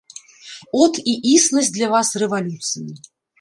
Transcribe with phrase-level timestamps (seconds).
[0.85, 2.89] От і існасць для вас рэвалюцыі.